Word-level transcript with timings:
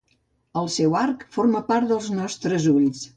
El 0.61 0.69
seu 0.75 0.95
arc 1.01 1.21
forma 1.37 1.61
part 1.67 1.91
dels 1.93 2.09
nostres 2.21 2.67
ulls. 2.73 3.05